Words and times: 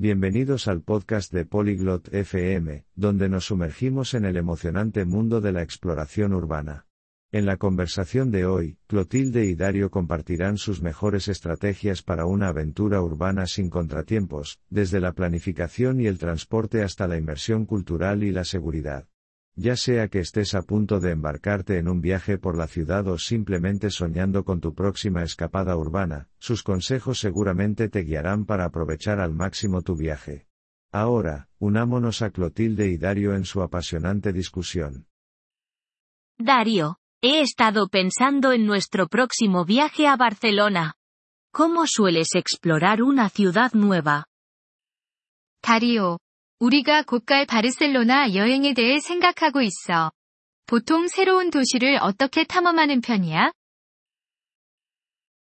Bienvenidos 0.00 0.68
al 0.68 0.82
podcast 0.82 1.32
de 1.32 1.44
Polyglot 1.44 2.14
FM, 2.14 2.84
donde 2.94 3.28
nos 3.28 3.46
sumergimos 3.46 4.14
en 4.14 4.26
el 4.26 4.36
emocionante 4.36 5.04
mundo 5.04 5.40
de 5.40 5.50
la 5.50 5.62
exploración 5.62 6.34
urbana. 6.34 6.86
En 7.32 7.46
la 7.46 7.56
conversación 7.56 8.30
de 8.30 8.46
hoy, 8.46 8.78
Clotilde 8.86 9.46
y 9.46 9.56
Dario 9.56 9.90
compartirán 9.90 10.56
sus 10.56 10.82
mejores 10.82 11.26
estrategias 11.26 12.04
para 12.04 12.26
una 12.26 12.46
aventura 12.46 13.02
urbana 13.02 13.48
sin 13.48 13.70
contratiempos, 13.70 14.60
desde 14.70 15.00
la 15.00 15.14
planificación 15.14 16.00
y 16.00 16.06
el 16.06 16.18
transporte 16.18 16.84
hasta 16.84 17.08
la 17.08 17.16
inversión 17.16 17.66
cultural 17.66 18.22
y 18.22 18.30
la 18.30 18.44
seguridad 18.44 19.08
ya 19.58 19.74
sea 19.74 20.06
que 20.06 20.20
estés 20.20 20.54
a 20.54 20.62
punto 20.62 21.00
de 21.00 21.10
embarcarte 21.10 21.78
en 21.78 21.88
un 21.88 22.00
viaje 22.00 22.38
por 22.38 22.56
la 22.56 22.68
ciudad 22.68 23.08
o 23.08 23.18
simplemente 23.18 23.90
soñando 23.90 24.44
con 24.44 24.60
tu 24.60 24.72
próxima 24.72 25.24
escapada 25.24 25.76
urbana, 25.76 26.28
sus 26.38 26.62
consejos 26.62 27.18
seguramente 27.18 27.88
te 27.88 28.04
guiarán 28.04 28.46
para 28.46 28.66
aprovechar 28.66 29.18
al 29.18 29.34
máximo 29.34 29.82
tu 29.82 29.96
viaje. 29.96 30.46
Ahora, 30.92 31.48
unámonos 31.58 32.22
a 32.22 32.30
Clotilde 32.30 32.86
y 32.86 32.98
Dario 32.98 33.34
en 33.34 33.44
su 33.44 33.60
apasionante 33.60 34.32
discusión. 34.32 35.08
Dario, 36.38 36.98
he 37.20 37.40
estado 37.40 37.88
pensando 37.88 38.52
en 38.52 38.64
nuestro 38.64 39.08
próximo 39.08 39.64
viaje 39.64 40.06
a 40.06 40.16
Barcelona. 40.16 40.94
¿Cómo 41.52 41.84
sueles 41.88 42.28
explorar 42.36 43.02
una 43.02 43.28
ciudad 43.28 43.72
nueva? 43.72 44.26
Dario, 45.60 46.20
우리가 46.60 47.02
곧 47.02 47.24
갈 47.24 47.46
바르셀로나 47.46 48.34
여행에 48.34 48.74
대해 48.74 48.98
생각하고 49.00 49.62
있어. 49.62 50.10
보통 50.66 51.06
새로운 51.06 51.50
도시를 51.50 51.98
어떻게 52.00 52.44
탐험하는 52.44 53.00
편이야? 53.00 53.52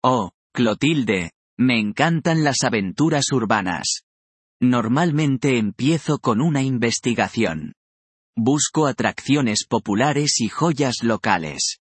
Oh, 0.03 0.31
Clotilde, 0.55 1.31
me 1.61 1.79
encantan 1.79 2.43
las 2.45 2.65
aventuras 2.65 3.31
urbanas. 3.33 4.03
Normalmente 4.61 5.57
empiezo 5.59 6.19
con 6.19 6.41
una 6.41 6.63
investigación. 6.63 7.75
Busco 8.37 8.87
atracciones 8.87 9.67
populares 9.69 10.41
y 10.41 10.49
joyas 10.49 11.03
locales. 11.05 11.79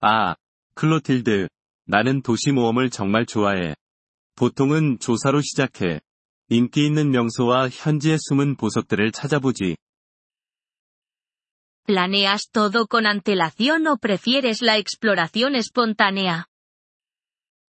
아, 0.00 0.36
클로틸드. 0.74 1.48
나는 1.86 2.22
도시 2.22 2.50
모험을 2.52 2.88
정말 2.90 3.26
좋아해. 3.26 3.74
보통은 4.36 4.98
조사로 5.00 5.40
시작해. 5.42 6.00
인기 6.49 6.85
있는 6.85 7.11
명소와 7.11 7.69
현지의 7.69 8.17
숨은 8.19 8.55
보석들을 8.55 9.11
찾아보지. 9.11 9.75
¿Planeas 11.85 12.49
todo 12.51 12.85
con 12.85 13.05
antelación 13.05 13.87
o 13.87 13.97
prefieres 13.97 14.61
la 14.61 14.77
exploración 14.77 15.55
espontánea? 15.55 16.45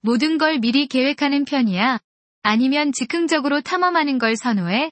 모든 0.03 0.39
걸 0.39 0.59
미리 0.59 0.87
계획하는 0.87 1.45
편이야? 1.45 2.01
아니면 2.43 2.93
즉흥적으로 2.93 3.61
탐험하는 3.61 4.19
걸 4.19 4.37
선호해? 4.37 4.91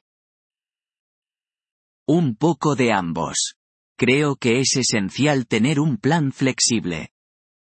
Un 2.08 2.36
poco 2.36 2.74
de 2.74 2.92
ambos. 2.92 3.54
Creo 3.98 4.36
que 4.36 4.60
es 4.60 4.76
esencial 4.76 5.46
tener 5.46 5.80
un 5.80 5.98
plan 5.98 6.30
flexible. 6.32 7.08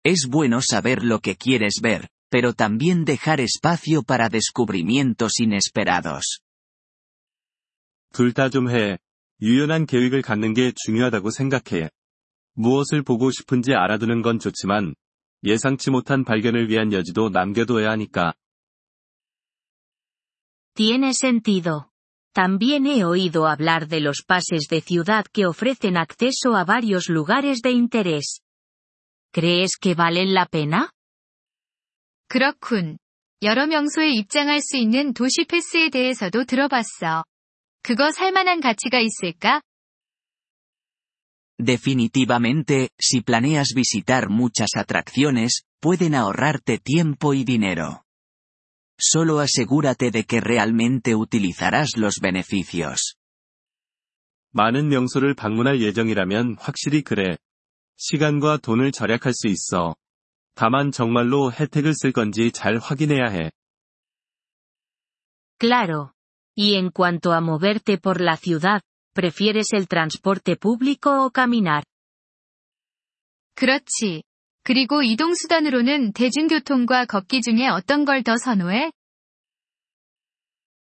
Es 0.04 0.28
bueno 0.30 0.60
saber 0.62 1.04
lo 1.04 1.20
que 1.20 1.36
quieres 1.36 1.80
ver, 1.82 2.10
pero 2.30 2.54
también 2.54 3.06
dejar 3.06 3.40
espacio 3.40 4.04
para 4.04 4.30
descubrimientos 4.30 5.40
inesperados. 5.40 6.42
둘 8.12 8.34
다 8.34 8.50
좀 8.50 8.70
해. 8.70 8.98
유연한 9.42 9.86
계획을 9.86 10.22
갖는 10.22 10.54
게 10.54 10.72
중요하다고 10.76 11.30
생각해. 11.32 11.90
무엇을 12.54 13.04
보고 13.04 13.32
싶은지 13.32 13.74
알아두는 13.74 14.22
건 14.22 14.40
좋지만, 14.40 14.96
예상치 15.44 15.92
못한 15.92 16.24
발견을 16.24 16.70
위한 16.70 16.94
여지도 16.94 17.30
남겨둬야 17.30 17.92
하니까. 17.92 18.34
Tiene 20.74 21.10
sentido. 21.14 21.92
También 22.34 22.86
he 22.86 23.06
oído 23.06 23.48
hablar 23.48 23.88
de 23.88 24.02
los 24.02 24.24
pases 24.28 24.68
de 24.70 24.82
ciudad 24.82 25.26
que 25.32 25.46
ofrecen 25.46 25.96
acceso 25.96 26.56
a 26.56 26.66
varios 26.66 27.08
lugares 27.10 27.62
de 27.62 27.72
interés. 27.72 28.42
¿Crees 29.32 29.78
que 29.80 29.96
valen 29.96 30.34
la 30.34 30.46
pena? 30.46 30.92
그렇군. 32.31 32.97
여러 33.43 33.67
명소에 33.67 34.11
입장할 34.11 34.61
수 34.61 34.77
있는 34.77 35.13
도시 35.15 35.45
패스에 35.49 35.91
대해서도 35.91 36.45
들어봤어. 36.45 37.25
그거 37.83 38.13
살만한 38.13 38.61
가치가 38.61 39.01
있을까? 39.01 39.61
Definitivamente, 41.59 42.91
si 43.01 43.21
planeas 43.21 43.75
visitar 43.75 44.31
muchas 44.31 44.77
atracciones, 44.77 45.65
pueden 45.81 46.15
ahorrarte 46.15 46.79
tiempo 46.79 47.35
y 47.35 47.45
dinero. 47.45 48.05
Solo 48.97 49.41
asegúrate 49.41 50.13
de 50.13 50.23
que 50.23 50.41
realmente 50.41 51.17
utilizarás 51.17 51.97
los 51.97 52.21
beneficios. 52.21 53.17
많은 54.53 54.89
명소를 54.89 55.35
방문할 55.35 55.81
예정이라면 55.81 56.59
확실히 56.61 57.03
그래. 57.03 57.37
시간과 57.97 58.59
돈을 58.59 58.93
절약할 58.93 59.35
수 59.35 59.49
있어. 59.49 59.97
다만 60.56 60.92
정말로 60.92 61.52
혜택을 61.52 61.94
쓸 61.94 62.12
건지 62.12 62.52
잘 62.52 62.78
확인해야 62.78 63.26
해. 63.26 63.52
Claro. 65.60 66.12
Y 66.58 66.76
en 66.76 66.92
cuanto 66.92 67.34
a 67.34 67.42
moverte 67.42 67.98
por 67.98 68.22
la 68.22 68.38
ciudad, 68.38 68.82
¿prefieres 69.14 69.74
el 69.74 69.88
transporte 69.88 70.56
público 70.56 71.26
o 71.26 71.30
caminar? 71.30 71.84
그렇지. 73.56 74.24
그리고 74.64 75.04
이동수단으로는 75.04 76.14
대중교통과 76.14 77.06
걷기 77.06 77.42
중에 77.42 77.68
어떤 77.68 78.06
걸 78.06 78.24
더 78.24 78.38
선호해? 78.38 78.92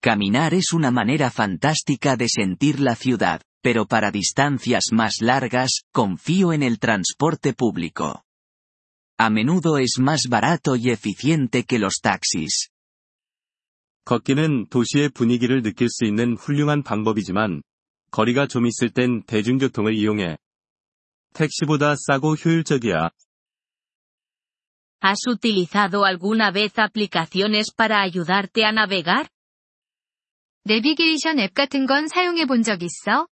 Caminar 0.03 0.55
es 0.55 0.73
una 0.73 0.91
manera 0.91 1.31
fantástica 1.31 2.17
de 2.17 2.29
sentir 2.29 2.81
la 2.81 2.95
ciudad, 2.95 3.41
pero 3.63 3.87
para 3.87 4.13
distancias 4.13 4.85
más 4.93 5.21
largas, 5.21 5.83
confío 5.93 6.53
en 6.53 6.63
el 6.63 6.79
transporte 6.79 7.55
público. 7.55 8.23
A 9.24 9.30
menudo 9.30 9.78
es 9.78 10.00
más 10.00 10.24
barato 10.28 10.76
y 10.76 10.90
eficiente 10.90 11.64
que 11.64 11.78
los 11.78 12.02
taxis. 12.02 12.72
걷기는 14.04 14.70
도시의 14.70 15.10
분위기를 15.10 15.62
느낄 15.62 15.90
수 15.92 16.06
있는 16.06 16.36
훌륭한 16.36 16.82
방법이지만, 16.82 17.62
거리가 18.10 18.48
좀 18.48 18.66
있을 18.66 18.90
땐 18.90 19.22
대중교통을 19.28 19.94
이용해. 19.94 20.38
택시보다 21.36 21.94
싸고 21.96 22.34
효율적이야. 22.34 23.12
¿Has 25.04 25.28
utilizado 25.28 26.04
alguna 26.04 26.50
vez 26.52 26.74
aplicaciones 26.80 27.72
para 27.76 28.02
ayudarte 28.02 28.66
a 28.66 28.72
navegar? 28.72 29.28
내비게이션 30.66 31.38
앱 31.38 31.54
같은 31.54 31.86
건 31.86 32.08
사용해 32.08 32.46
본 32.48 32.64
적 32.64 32.82
있어? 32.82 33.28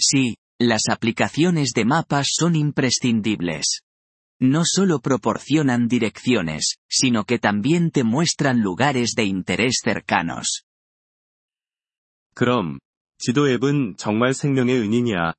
Sí, 0.00 0.34
las 0.59 0.83
aplicaciones 0.89 1.71
de 1.73 1.85
mapas 1.85 2.29
son 2.31 2.55
imprescindibles. 2.55 3.81
No 4.39 4.63
solo 4.65 4.99
proporcionan 4.99 5.87
direcciones, 5.87 6.77
sino 6.89 7.25
que 7.25 7.39
también 7.39 7.91
te 7.91 8.03
muestran 8.03 8.61
lugares 8.61 9.13
de 9.15 9.25
interés 9.25 9.79
cercanos. 9.83 10.63
그럼, 12.33 12.79
지도 13.17 13.49
앱은 13.49 13.97
정말 13.97 14.33
생명의 14.33 14.79
은인이야. 14.79 15.33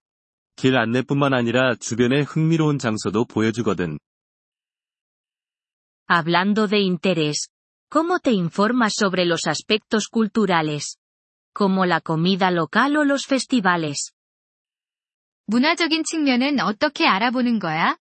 길 0.57 0.77
안내뿐만 0.77 1.35
아니라 1.35 1.75
주변의 1.75 2.25
흥미로운 2.25 2.79
장소도 2.79 3.25
보여주거든. 3.25 3.99
Hablando 6.07 6.69
de 6.69 6.81
interés, 6.81 7.49
¿cómo 7.89 8.21
te 8.21 8.33
informas 8.33 8.93
sobre 8.95 9.25
los 9.25 9.47
aspectos 9.47 10.09
culturales? 10.09 10.99
Como 11.55 11.87
la 11.87 12.01
comida 12.01 12.51
local 12.51 12.97
o 12.97 13.05
los 13.05 13.25
festivales. 13.27 14.13
문화적인 15.50 16.04
측면은 16.04 16.60
어떻게 16.60 17.08
알아보는 17.08 17.60
거야? 17.60 17.98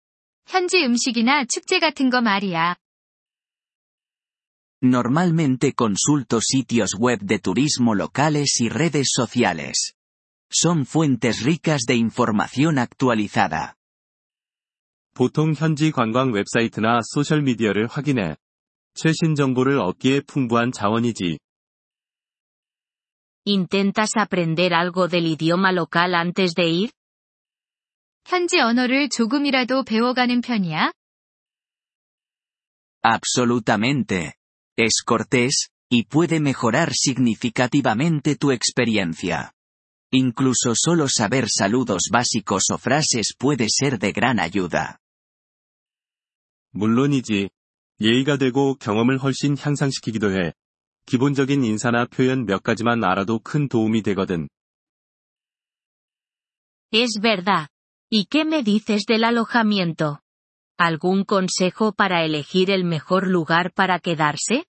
현지 0.45 0.77
음식이나 0.83 1.45
축제 1.45 1.79
같은 1.79 2.11
거 2.11 2.21
말이야. 2.21 2.75
Normalmente 4.83 5.73
consulto 5.75 6.39
sitios 6.39 6.95
web 6.99 7.25
de 7.25 7.39
turismo 7.39 7.95
locales 7.95 8.61
y 8.61 8.69
redes 8.69 9.09
sociales. 9.15 9.93
Son 10.51 10.85
fuentes 10.85 11.43
ricas 11.43 11.85
de 11.87 11.95
información 11.95 12.77
actualizada. 12.77 13.73
보통 15.15 15.53
현지 15.53 15.91
관광 15.91 16.31
웹사이트나 16.33 17.01
소셜미디어를 17.03 17.87
확인해. 17.87 18.37
최신 18.93 19.33
정보를 19.33 19.79
얻기에 19.79 20.21
풍부한 20.21 20.71
자원이지. 20.71 21.39
¿Intentas 23.45 24.15
aprender 24.15 24.73
algo 24.75 25.07
del 25.07 25.25
idioma 25.25 25.71
local 25.71 26.13
antes 26.13 26.53
de 26.53 26.69
ir? 26.69 26.91
현지 28.25 28.59
언어를 28.59 29.09
조금이라도 29.09 29.83
배워가는 29.83 30.41
편이야? 30.41 30.91
Absolutamente. 33.03 34.33
Es 34.77 35.03
cortés, 35.05 35.69
y 35.89 36.03
puede 36.03 36.39
mejorar 36.39 36.93
significativamente 36.93 38.35
tu 38.35 38.51
experiencia. 38.51 39.53
Incluso 40.13 40.73
solo 40.75 41.07
saber 41.07 41.47
saludos 41.49 42.09
básicos 42.11 42.69
o 42.71 42.77
frases 42.77 43.33
puede 43.37 43.67
ser 43.69 43.97
de 43.97 44.11
gran 44.11 44.39
ayuda. 44.39 44.97
물론이지. 46.71 47.49
예의가 47.99 48.37
되고 48.37 48.75
경험을 48.75 49.17
훨씬 49.17 49.57
향상시키기도 49.57 50.31
해. 50.31 50.53
기본적인 51.05 51.63
인사나 51.63 52.05
표현 52.05 52.45
몇 52.45 52.63
가지만 52.63 53.03
알아도 53.03 53.39
큰 53.39 53.67
도움이 53.67 54.01
되거든. 54.03 54.47
Es 56.93 57.19
verdad. 57.21 57.67
¿Y 58.10 58.26
qué 58.26 58.44
me 58.44 58.62
dices 58.62 59.04
del 59.06 59.24
alojamiento? 59.24 60.20
¿Algún 60.78 61.24
consejo 61.24 61.92
para 61.92 62.24
elegir 62.24 62.70
el 62.70 62.84
mejor 62.84 63.26
lugar 63.26 63.72
para 63.72 63.98
quedarse? 63.98 64.64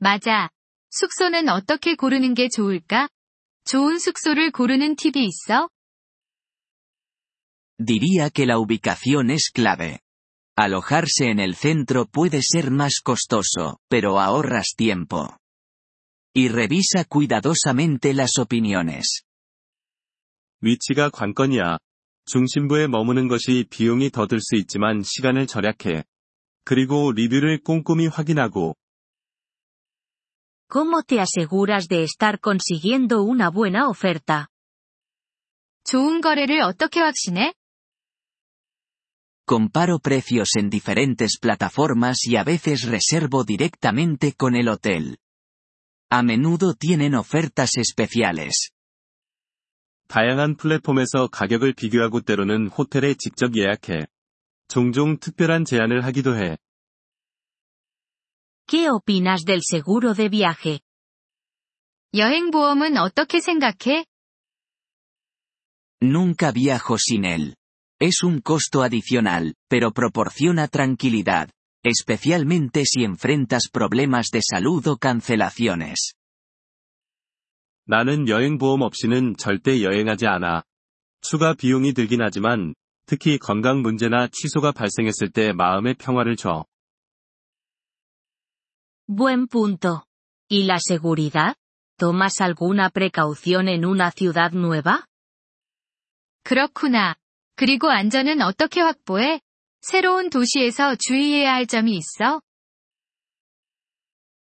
맞아. 0.00 0.50
숙소는 0.90 1.48
어떻게 1.48 1.94
고르는 1.94 2.34
게 2.34 2.48
좋을까? 2.48 3.08
좋은 3.64 3.98
숙소를 3.98 4.50
고르는 4.50 4.96
팁이 4.96 5.24
있어? 5.24 5.68
Diría 7.78 8.30
que 8.30 8.46
la 8.46 8.58
ubicación 8.58 9.30
es 9.30 9.50
clave. 9.50 10.00
Alojarse 10.56 11.30
en 11.30 11.40
el 11.40 11.56
centro 11.56 12.06
puede 12.06 12.40
ser 12.42 12.70
más 12.70 13.00
costoso, 13.00 13.80
pero 13.88 14.20
ahorras 14.20 14.74
tiempo. 14.76 15.38
Y 16.34 16.48
revisa 16.48 17.04
cuidadosamente 17.04 18.14
las 18.14 18.38
opiniones. 18.38 19.24
위치가 20.60 21.10
관건이야. 21.10 21.78
중심부에 22.26 22.86
머무는 22.86 23.28
것이 23.28 23.66
비용이 23.68 24.10
더 24.10 24.26
들 24.26 24.40
수 24.40 24.56
있지만 24.56 25.02
시간을 25.02 25.46
절약해. 25.46 26.04
그리고 26.64 27.12
리뷰를 27.12 27.62
꼼꼼히 27.62 28.06
확인하고, 28.06 28.74
¿Cómo 30.68 31.02
te 31.02 31.20
aseguras 31.20 31.88
de 31.88 32.02
estar 32.02 32.40
consiguiendo 32.40 33.22
una 33.22 33.50
buena 33.50 33.88
oferta? 33.88 34.48
좋은 35.84 36.20
거래를 36.20 36.62
어떻게 36.62 37.00
확신해? 37.00 37.52
Comparo 39.46 39.98
precios 39.98 40.56
en 40.56 40.70
diferentes 40.70 41.38
plataformas 41.38 42.24
y 42.26 42.36
a 42.36 42.44
veces 42.44 42.88
reservo 42.88 43.44
directamente 43.44 44.32
con 44.32 44.56
el 44.56 44.68
hotel. 44.68 45.18
A 46.10 46.22
menudo 46.22 46.74
tienen 46.74 47.14
ofertas 47.14 47.76
especiales. 47.76 48.70
다양한 50.08 50.56
플랫폼에서 50.56 51.28
가격을 51.28 51.72
비교하고 51.72 52.20
때로는 52.20 52.68
호텔에 52.68 53.14
직접 53.14 53.56
예약해. 53.56 54.06
종종 54.68 55.18
특별한 55.18 55.64
제안을 55.64 56.04
하기도 56.04 56.36
해. 56.36 56.56
¿Qué 58.66 58.88
opinas 58.88 59.44
del 59.44 59.60
seguro 59.62 60.14
de 60.14 60.28
viaje? 60.28 60.80
여행보험은 62.14 62.96
어떻게 62.96 63.40
생각해? 63.40 64.06
Nunca 66.02 66.52
viajo 66.52 66.96
sin 66.98 67.24
él. 67.24 67.56
Es 68.00 68.22
un 68.22 68.40
costo 68.40 68.82
adicional, 68.82 69.54
pero 69.68 69.92
proporciona 69.92 70.68
tranquilidad, 70.68 71.50
especialmente 71.82 72.84
si 72.84 73.04
enfrentas 73.04 73.68
problemas 73.72 74.28
de 74.32 74.40
salud 74.42 74.86
o 74.86 74.96
cancelaciones. 74.96 76.14
나는 77.89 78.27
여행보험 78.27 78.83
없이는 78.83 79.35
절대 79.37 79.81
여행하지 79.81 80.27
않아. 80.27 80.61
추가 81.21 81.55
비용이 81.55 81.93
들긴 81.93 82.21
하지만, 82.21 82.75
특히 83.07 83.39
건강 83.39 83.81
문제나 83.81 84.27
취소가 84.31 84.71
발생했을 84.71 85.31
때 85.31 85.53
마음의 85.53 85.95
평화를 85.95 86.35
줘. 86.35 86.65
Buen 89.07 89.47
punto. 89.47 90.03
¿Y 90.51 90.65
la 90.65 90.77
seguridad? 90.77 91.55
¿Tomas 91.97 92.39
alguna 92.41 92.91
precaución 92.91 93.67
en 93.67 93.83
una 93.83 94.11
ciudad 94.11 94.53
nueva? 94.53 95.03
그렇구나. 96.43 97.15
그리고 97.55 97.89
안전은 97.89 98.43
어떻게 98.43 98.81
확보해? 98.81 99.41
새로운 99.81 100.29
도시에서 100.29 100.95
주의해야 100.95 101.55
할 101.55 101.65
점이 101.65 101.97
있어? 101.97 102.39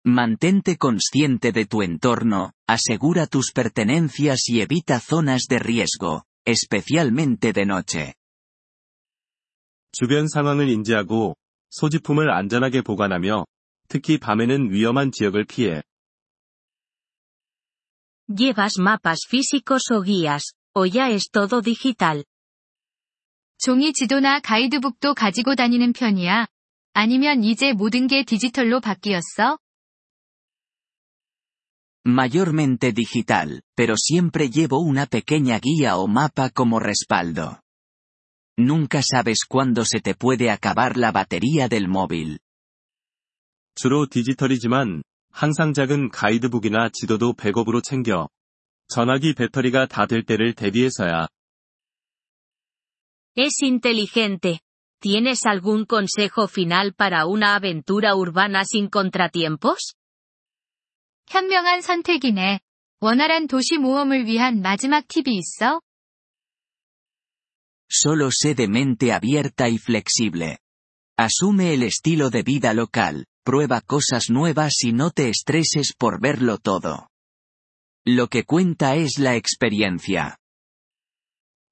Mantente 0.06 0.76
consciente 0.76 1.52
de 1.52 1.64
tu 1.64 1.82
entorno, 1.82 2.52
asegura 2.66 3.26
tus 3.26 3.52
pertenencias 3.52 4.48
y 4.48 4.60
evita 4.60 4.98
zonas 4.98 5.46
de 5.48 5.60
riesgo, 5.60 6.24
especialmente 6.44 7.52
de 7.52 7.66
noche. 7.66 8.14
주변 9.92 10.26
상황을 10.26 10.68
인지하고, 10.68 11.36
소지품을 11.70 12.30
안전하게 12.30 12.82
보관하며, 12.82 13.44
특히 13.88 14.18
밤에는 14.18 14.72
위험한 14.72 15.12
지역을 15.12 15.44
피해. 15.44 15.82
¿Llevas 18.28 18.78
mapas 18.78 19.26
físicos 19.28 19.90
o 19.92 20.02
guías, 20.02 20.54
o 20.74 20.86
ya 20.86 21.10
es 21.10 21.30
todo 21.30 21.60
digital? 21.60 22.24
종이 23.58 23.92
지도나 23.92 24.40
가이드북도 24.40 25.14
가지고 25.14 25.54
다니는 25.54 25.92
편이야? 25.92 26.46
아니면 26.94 27.44
이제 27.44 27.72
모든 27.72 28.08
게 28.08 28.24
디지털로 28.24 28.80
바뀌었어? 28.80 29.58
Mayormente 32.06 32.92
digital, 32.92 33.62
pero 33.76 33.96
siempre 33.96 34.50
llevo 34.50 34.80
una 34.80 35.06
pequeña 35.06 35.58
guía 35.60 35.96
o 35.96 36.08
mapa 36.08 36.50
como 36.50 36.80
respaldo. 36.80 37.60
Nunca 38.58 39.02
sabes 39.02 39.44
cuándo 39.48 39.84
se 39.84 40.00
te 40.00 40.14
puede 40.14 40.50
acabar 40.50 40.96
la 40.96 41.12
batería 41.12 41.68
del 41.68 41.88
móvil. 41.88 42.40
주로 43.74 44.06
디지털이지만, 44.06 45.02
항상 45.30 45.72
작은 45.72 46.10
가이드북이나 46.10 46.90
지도도 46.92 47.32
백업으로 47.34 47.80
챙겨. 47.80 48.28
전화기 48.88 49.34
배터리가 49.34 49.86
다 49.86 50.06
될 50.06 50.24
때를 50.24 50.52
대비해서야. 50.54 51.28
Es 53.34 53.62
inteligente. 53.62 54.60
¿Tienes 55.00 55.46
algún 55.46 55.86
consejo 55.86 56.46
final 56.46 56.92
para 56.92 57.26
una 57.26 57.54
aventura 57.56 58.14
urbana 58.14 58.64
sin 58.64 58.88
contratiempos? 58.88 59.94
현명한 61.27 61.81
선택이네. 61.81 62.59
원활한 63.01 63.47
도시 63.47 63.77
모험을 63.77 64.25
위한 64.25 64.61
마지막 64.61 65.07
팁이 65.07 65.35
있어? 65.35 65.81
Solo 67.89 68.29
sé 68.31 68.55
de 68.55 68.67
mente 68.67 69.11
abierta 69.11 69.69
y 69.69 69.77
flexible. 69.77 70.57
Asume 71.17 71.73
el 71.73 71.83
estilo 71.83 72.29
de 72.29 72.43
vida 72.43 72.73
local, 72.73 73.25
prueba 73.43 73.81
cosas 73.81 74.29
nuevas 74.29 74.83
y 74.83 74.93
no 74.93 75.11
te 75.11 75.29
estreses 75.29 75.93
por 75.97 76.21
verlo 76.21 76.57
todo. 76.57 77.07
Lo 78.05 78.27
que 78.27 78.43
cuenta 78.43 78.95
es 78.95 79.19
la 79.19 79.35
experiencia. 79.35 80.37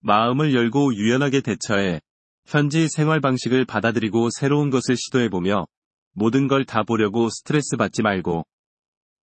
마음을 0.02 0.54
열고 0.54 0.94
유연하게 0.96 1.42
대처해. 1.42 2.02
현지 2.46 2.88
생활 2.90 3.22
방식을 3.22 3.66
받아들이고 3.66 4.30
새로운 4.32 4.70
것을 4.70 4.98
시도해보며, 4.98 5.66
모든 6.14 6.48
걸 6.48 6.66
다 6.66 6.84
보려고 6.84 7.30
스트레스 7.30 7.78
받지 7.78 8.02
말고. 8.02 8.46